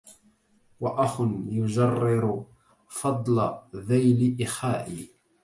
وأخ 0.79 1.21
يجرر 1.49 2.45
فضل 2.89 3.57
ذيل 3.75 4.37
إخائي 4.41 5.09